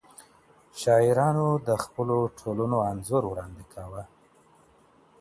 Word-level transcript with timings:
شاعرانو 0.81 1.47
د 1.67 1.69
خپلو 1.83 2.17
ټولنو 2.39 2.77
انځور 2.91 3.23
وړاندې 3.27 3.63
کاوه. 3.73 4.03